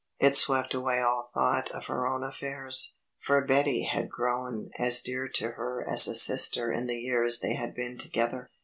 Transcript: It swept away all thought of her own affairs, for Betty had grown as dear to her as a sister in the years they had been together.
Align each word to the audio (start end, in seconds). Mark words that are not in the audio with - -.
It 0.19 0.35
swept 0.35 0.73
away 0.73 0.99
all 0.99 1.29
thought 1.31 1.69
of 1.69 1.85
her 1.85 2.07
own 2.07 2.23
affairs, 2.23 2.95
for 3.19 3.45
Betty 3.45 3.83
had 3.83 4.09
grown 4.09 4.71
as 4.79 4.99
dear 4.99 5.27
to 5.35 5.51
her 5.51 5.85
as 5.87 6.07
a 6.07 6.15
sister 6.15 6.71
in 6.71 6.87
the 6.87 6.97
years 6.97 7.37
they 7.39 7.53
had 7.53 7.75
been 7.75 7.99
together. 7.99 8.49